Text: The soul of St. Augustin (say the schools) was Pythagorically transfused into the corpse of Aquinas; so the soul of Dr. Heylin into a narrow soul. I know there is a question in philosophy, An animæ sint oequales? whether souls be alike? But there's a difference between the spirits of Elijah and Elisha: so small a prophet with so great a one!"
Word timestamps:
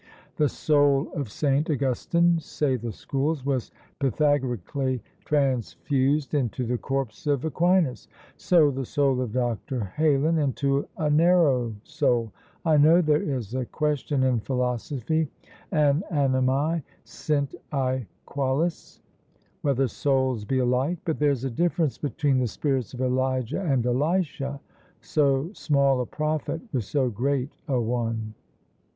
The 0.37 0.49
soul 0.49 1.11
of 1.13 1.29
St. 1.29 1.69
Augustin 1.69 2.39
(say 2.39 2.75
the 2.75 2.91
schools) 2.91 3.45
was 3.45 3.69
Pythagorically 3.99 4.99
transfused 5.25 6.33
into 6.33 6.65
the 6.65 6.79
corpse 6.79 7.27
of 7.27 7.45
Aquinas; 7.45 8.07
so 8.35 8.71
the 8.71 8.83
soul 8.83 9.21
of 9.21 9.31
Dr. 9.31 9.93
Heylin 9.95 10.39
into 10.43 10.87
a 10.97 11.07
narrow 11.07 11.75
soul. 11.83 12.31
I 12.65 12.77
know 12.77 12.99
there 12.99 13.21
is 13.21 13.53
a 13.53 13.63
question 13.67 14.23
in 14.23 14.39
philosophy, 14.39 15.29
An 15.71 16.03
animæ 16.11 16.81
sint 17.03 17.53
oequales? 17.71 19.01
whether 19.61 19.87
souls 19.87 20.45
be 20.45 20.57
alike? 20.57 20.97
But 21.05 21.19
there's 21.19 21.43
a 21.43 21.51
difference 21.51 21.99
between 21.99 22.39
the 22.39 22.47
spirits 22.47 22.95
of 22.95 23.01
Elijah 23.01 23.61
and 23.61 23.85
Elisha: 23.85 24.61
so 24.99 25.51
small 25.53 26.01
a 26.01 26.07
prophet 26.07 26.59
with 26.73 26.85
so 26.85 27.11
great 27.11 27.51
a 27.67 27.79
one!" 27.79 28.33